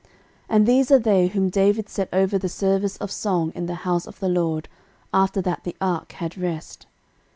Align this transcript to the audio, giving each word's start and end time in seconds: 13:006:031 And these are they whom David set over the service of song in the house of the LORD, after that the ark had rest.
13:006:031 0.01 0.09
And 0.49 0.65
these 0.65 0.91
are 0.91 0.97
they 0.97 1.27
whom 1.27 1.49
David 1.51 1.87
set 1.87 2.09
over 2.11 2.39
the 2.39 2.49
service 2.49 2.97
of 2.97 3.11
song 3.11 3.51
in 3.53 3.67
the 3.67 3.75
house 3.85 4.07
of 4.07 4.19
the 4.19 4.29
LORD, 4.29 4.67
after 5.13 5.43
that 5.43 5.63
the 5.63 5.75
ark 5.79 6.13
had 6.13 6.35
rest. 6.39 6.87